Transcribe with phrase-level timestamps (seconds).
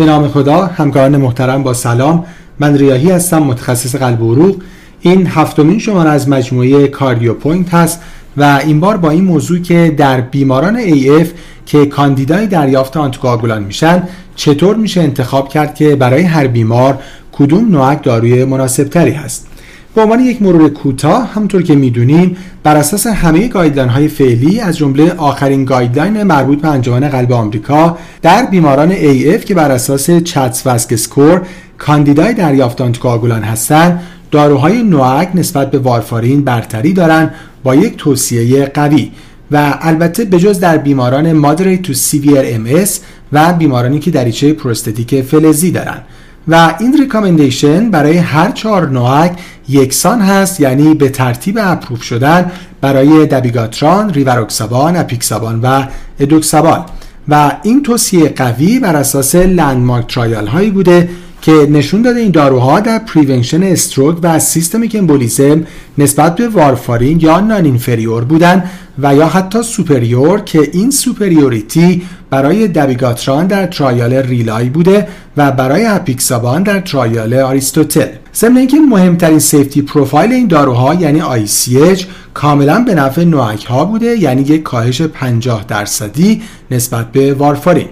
[0.00, 2.24] به نام خدا همکاران محترم با سلام.
[2.58, 4.56] من ریاهی هستم متخصص قلب و عروق.
[5.00, 8.00] این هفتمین شماره از مجموعه CardioPoint هست
[8.36, 11.26] و این بار با این موضوع که در بیماران AF
[11.66, 14.02] که کاندیدای دریافت آنتیکواگولان میشن
[14.36, 16.98] چطور میشه انتخاب کرد که برای هر بیمار
[17.32, 19.49] کدوم نوع داروی مناسب تری هست؟
[19.94, 24.76] به عنوان یک مرور کوتاه همونطور که می‌دونیم بر اساس همه guideline های فعلی از
[24.76, 30.96] جمله آخرین guideline مربوط به انجمن قلب آمریکا در بیماران AF که بر اساس CHA2DS2-VASc
[30.96, 31.42] score
[31.78, 34.00] کاندیدای دریافت آنتیکواگولان هستند
[34.30, 39.10] داروهای NOAC نسبت به وارفارین برتری دارند با یک توصیه قوی
[39.50, 42.84] و البته بجز در بیماران moderate to severe MS
[43.32, 46.04] و بیمارانی که دریچه prosthetic فلزی دارند
[46.50, 49.32] و این recommendation برای هر چهار NOAC
[49.68, 52.50] یکسان هست یعنی به ترتیب approve شدن
[52.80, 55.84] برای دبیگاتران، ریوروکسابان، اپیکسابان و
[56.20, 56.84] ادوکسابان.
[57.28, 61.08] و این توصیه قوی بر اساس landmark trial هایی بوده
[61.42, 65.66] که نشون داده این داروها در prevention stroke و systemic embolism
[65.98, 68.64] نسبت به وارفارین یا non-inferior بودن
[68.98, 75.86] و یا حتی superior که این superiority برای دبیگاتران در trial RE-LY بوده و برای
[75.86, 78.06] اپیکسابان در trial ARISTOTLE.
[78.34, 84.06] ضمن اینکه مهمترین safety profile این داروها یعنی ICH کاملا به نفع نوعک ها بوده
[84.06, 87.88] یعنی یک کاهش 50 درصدی نسبت به وارفارین.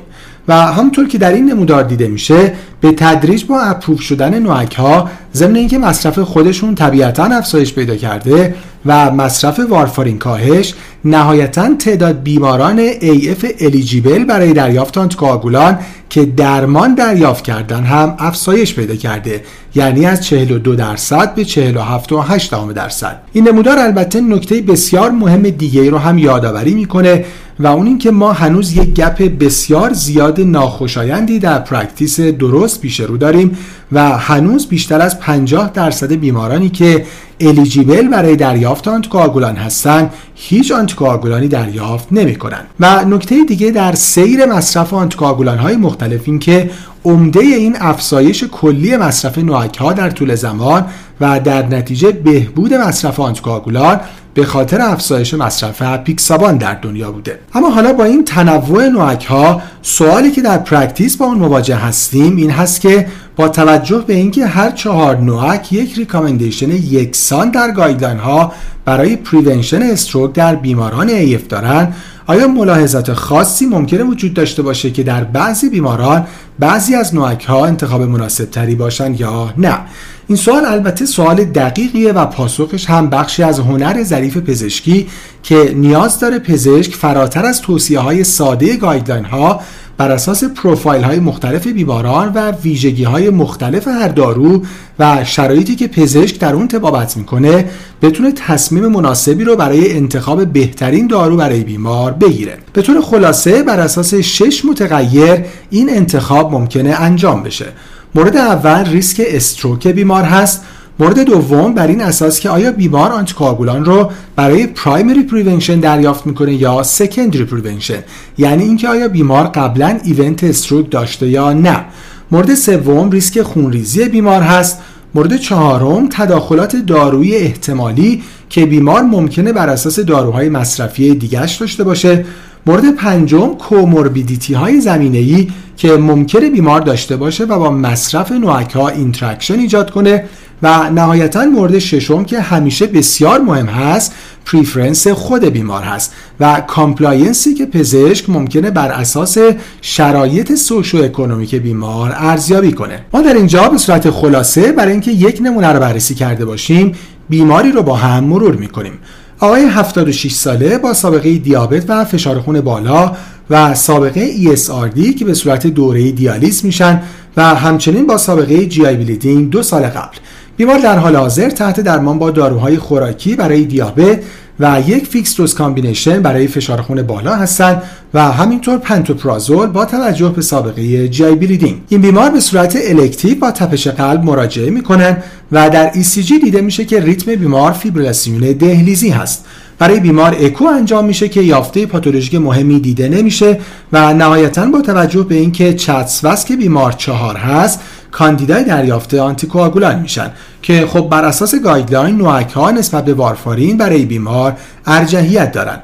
[0.48, 5.10] و همونطور که در این نمودار دیده میشه به تدریج با اپروف شدن نوعک ها
[5.34, 8.54] ضمن اینکه مصرف خودشون طبیعتا افزایش پیدا کرده
[8.86, 15.78] و مصرف وارفارین کاهش نهایتا تعداد بیماران AF الیجیبل برای دریافت آنتیکواگولان
[16.10, 19.42] که درمان دریافت کردن هم افزایش پیدا کرده.
[19.74, 23.22] یعنی از 42 درصد به 47.8 درصد.
[23.32, 27.24] این نمودار البته نکته بسیار مهم دیگه رو هم یادآوری می‌کنه
[27.60, 33.16] و اون اینکه ما هنوز یک gap بسیار زیاد ناخوشایندی در practice درست پیش رو
[33.16, 33.58] داریم
[33.92, 37.06] و هنوز بیشتر از 50 درصد بیمارانی که
[37.40, 42.62] eligible برای دریافت آنتیکواگولان هستند هیچ آنتیکواگولانی دریافت نمی کنن.
[42.80, 46.70] و نکته دیگه در سیر مصرف آنتیکواگولان های مختلف این که
[47.04, 50.86] عمده این افزایش کلی مصرف NOAC ها در طول زمان
[51.20, 54.00] و در نتیجه بهبود مصرف آنتیکواگولان
[54.38, 57.38] به خاطر افزایش مصرف اپیکسابان در دنیا بوده.
[57.54, 62.36] اما حالا با این تنوع NOAC ها سوالی که در practice با اون مواجه هستیم
[62.36, 63.06] این هست که
[63.36, 68.52] با توجه به اینکه هر چهار NOAC یک recommendation یکسان در guideline ها
[68.84, 71.92] برای prevention stroke در بیماران AF دارن
[72.26, 76.26] آیا ملاحظات خاصی ممکنه وجود داشته باشه که در بعضی بیماران
[76.58, 79.78] بعضی از NOAC ها انتخاب مناسب تری باشن یا نه؟
[80.28, 85.06] این سوال البته سوال دقیقیه و پاسخش هم بخشی از هنر ظریف پزشکیه
[85.42, 89.60] که نیاز داره پزشک فراتر از توصیه های ساده guideline ها
[89.96, 94.62] بر اساس پروفایل های مختلف بیماران و ویژگی های مختلف هر دارو
[94.98, 97.64] و شرایطی که پزشک در اون طبابت می‌کنه
[98.02, 102.58] بتونه تصمیم مناسبی رو برای انتخاب بهترین دارو برای بیمار بگیره.
[102.72, 107.66] به طور خلاصه بر اساس شش متغیر این انتخاب ممکنه انجام بشه.
[108.14, 110.64] مورد اول ریسک stroke بیمار هست.
[111.00, 116.54] مورد دوم بر این اساس که آیا بیمار آنتیکواگولان رو برای primary prevention دریافت می‌کنه
[116.54, 117.98] یا secondary prevention؟
[118.38, 121.84] یعنی اینکه آیا بیمار قبلا event stroke داشته یا نه.
[122.30, 124.78] مورد سوم ریسک خونریزی بیمار هست.
[125.14, 132.24] مورد چهارم تداخلات دارویی احتمالی که بیمار ممکنه بر اساس داروهای مصرفی دیگرش داشته باشه.
[132.66, 138.72] مورد پنجم comorbidity های زمینه ای که ممکنه بیمار داشته باشه و با مصرف NOAC
[138.72, 140.24] ها interaction ایجاد کنه
[140.62, 144.14] و نهایتا مورد ششم که همیشه بسیار مهم هست
[144.44, 149.38] preference خود بیمار هست و compliance ی که پزشک ممکنه بر اساس
[149.80, 153.04] شرایط socioeconomic بیمار ارزیابی کنه.
[153.12, 156.92] ما در اینجا به صورت خلاصه برای اینکه یک نمونه رو بررسی کرده باشیم
[157.28, 158.92] بیماری رو با هم مرور می‌کنیم.
[159.40, 163.16] آقای 76 ساله با سابقه دیابت و فشار خون بالا
[163.50, 167.02] و سابقه ESRD که به صورت دوره‌ای دیالیز میشن
[167.36, 170.16] و همچنین با سابقه GI bleeding دو سال قبل.
[170.56, 174.22] بیمار در حال حاضر تحت درمان با داروهای خوراکی برای دیابت
[174.60, 177.82] و یک fixed dose combination برای فشار خون بالا هستند
[178.14, 183.50] و همینطور پنتوپرازول با توجه به سابقه GI bleeding این بیمار به صورت elective با
[183.50, 185.16] تپش قلب مراجعه می‌کنن
[185.52, 189.44] و در ECG دیده میشه که ریتم بیمار فیبریلاسیون دهلیزی هست.
[189.78, 193.58] برای بیمار اکو انجام میشه که یافته پاتولوژیک مهمی دیده نمیشه
[193.92, 197.80] و نهایتا با توجه به اینکه CHA2DS2-VASc بیمار چهار هست
[198.12, 200.30] کاندیدای دریافت آنتیکواگولان میشن
[200.62, 204.56] که خب بر اساس guideline NOAC ها نسبت به وارفارین برای بیمار
[204.86, 205.78] ارجحیت دارن.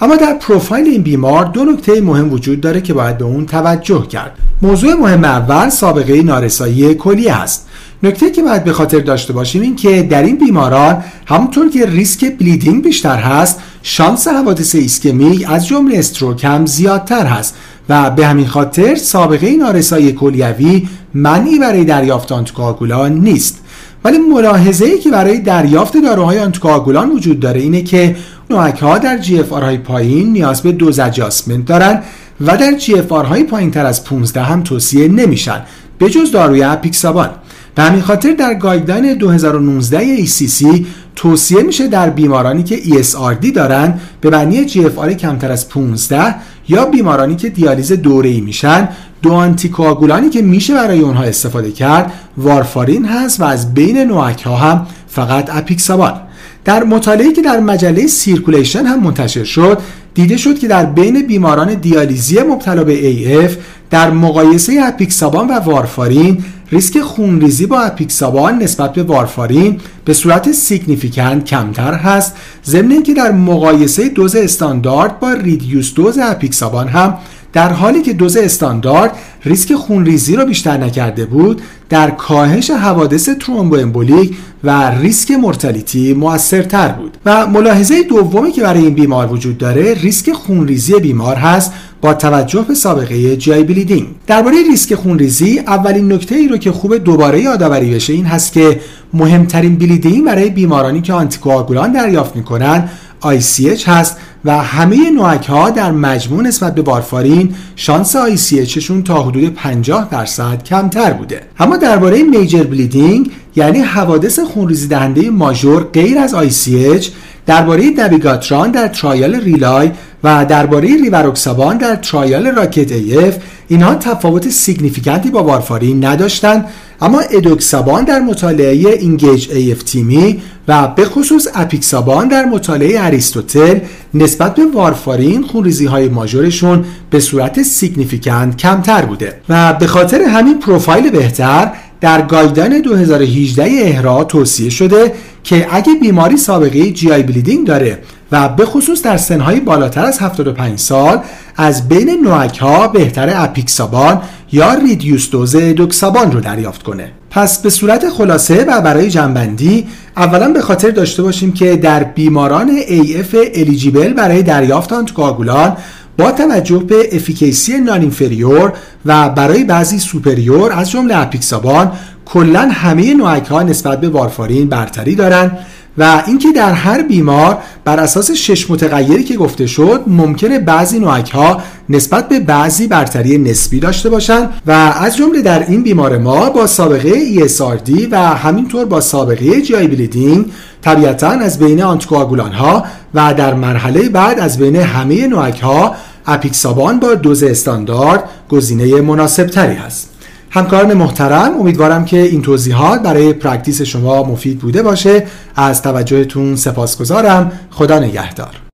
[0.00, 4.06] اما در پروفایل این بیمار دو نکته مهم وجود داره که باید به اون توجه
[4.06, 4.32] کرد.
[4.62, 7.68] موضوع مهم اول سابقه نارسایی کلیه است
[8.02, 12.38] نکته‌ای که باید به خاطر داشته باشیم این که در این بیماران همونطور که ریسک
[12.38, 17.54] bleeding بیشتر هست شانس حوادث ایسکمی از جمله stroke هم زیادتر هست.
[17.88, 23.60] و به همین خاطر سابقه نارسایی کلیوی منعی برای دریافت آنتیکواگولان نیست.
[24.04, 28.16] ولی ملاحظه ای که برای دریافت داروهای آنتیکواگولان وجود داره اینه که
[28.50, 32.02] NOAC ها در GFR های پایین نیاز به dose adjustment دارن
[32.40, 35.62] و در GFR های پایین تر از 15 هم توصیه نمیشن
[35.98, 37.30] به جز داروی اپیکسابان.
[37.78, 40.84] به همین خاطر در guideline 2019 ACC
[41.16, 46.34] توصیه میشه در بیمارانی که ESRD دارن به معنی GFR کمتر از 15
[46.68, 48.88] یا بیمارانی که دیالیز دوره‌ای میشن
[49.22, 54.56] دو آنتیکواگولانی که میشه برای اونها استفاده کرد وارفارین هست و از بین NOAC ها
[54.56, 56.20] هم فقط اپیکسابان
[56.64, 59.78] در مطالعه‌ای که در مجله Circulation هم منتشر شد
[60.18, 63.52] دیده شد که در بین بیماران دیالیزی مبتلا به AF
[63.90, 71.44] در مقایسه اپیکسابان و وارفارین ریسک خونریزی با اپیکسابان نسبت به وارفارین به صورت significant
[71.44, 72.36] کمتر هست.
[72.64, 77.14] ضمن اینکه در مقایسه دوز استاندارد با reduced dose اپیکسابان هم
[77.52, 79.10] در حالی که دوز استاندارد
[79.44, 86.88] ریسک خونریزی را بیشتر نکرده بود در کاهش حوادث ترومبو امبولیک و ریسک mortality موثرتر
[86.88, 87.07] بود.
[87.28, 92.62] و ملاحظه دومی که برای این بیمار وجود داره ریسک خونریزی بیمار هست با توجه
[92.68, 97.94] به سابقه GI bleeding درباره ریسک خونریزی اولین نکته ای رو که خوبه دوباره یادآوری
[97.94, 98.80] بشه این هست که
[99.14, 102.88] مهمترین bleeding برای بیمارانی که آنتیکواگولان دریافت می‌کنن
[103.22, 109.22] ICH هست و همه NOAC ها در مجموع نسبت به وارفارین شانس ICH شون تا
[109.22, 111.42] حدود 50 درصد کمتر بوده.
[111.58, 117.06] اما درباره major bleeding یعنی حوادث خونریزی دهنده ماژور غیر از ICH
[117.46, 119.90] درباره دابیگاتران در trial RE-LY
[120.24, 123.36] و درباره ریوروکسابان در trial ROCKET AF
[123.68, 126.64] اینها تفاوت significant ی با وارفارین نداشتند
[127.00, 133.78] اما ادوکسابان در مطالعه ENGAGE AF-TIMI و به خصوص اپیکسابان در مطالعه ARISTOTLE
[134.14, 139.40] نسبت به وارفارین خونریزی های ماژورشون به صورت significant کمتر بوده.
[139.48, 145.12] و به خاطر همین پروفایل بهتر در guideline 2018 EHRA توصیه شده
[145.44, 147.98] که اگه بیماری سابقه GI bleeding داره
[148.32, 151.20] و به خصوص در سنهای بالاتر از 75 سال
[151.56, 154.22] از بین NOAC ها بهتره اپیکسابان
[154.52, 157.12] یا reduced dose ادوکسابان رو دریافت کنه.
[157.30, 159.86] پس به صورت خلاصه و برای جمع‌بندی
[160.16, 165.76] اولا به خاطر داشته باشیم که در بیماران AF eligible برای دریافت آنتیکواگولان
[166.18, 168.72] با توجه به efficacy non-inferior
[169.06, 171.92] و برای بعضی superior از جمله اپیکسابان
[172.24, 175.58] کلا همه نوک ها نسبت به وارفارین برتری دارند
[175.98, 181.30] و اینکه در هر بیمار بر اساس شش متغیری که گفته شد ممکنه بعضی نوک
[181.30, 186.50] ها نسبت به بعضی برتری نسبی داشته باشند و از جمله در این بیمار ما
[186.50, 190.46] با سابقه ESRD و همینطور با سابقه جی بلیدینگ
[190.82, 192.84] طبیعتا از بین آنتیکواگولان ها
[193.14, 195.94] و در مرحله بعد از بین همه نوک ها
[196.26, 200.17] اپیکسابان با دوز استاندارد گزینه مناسب تری هست.
[200.50, 205.26] همکاران محترم امیدوارم که این توضیحات برای پرکتیس شما مفید بوده باشه.
[205.56, 207.52] از توجهتون سپاسگزارم.
[207.70, 208.67] خدا نگهدار.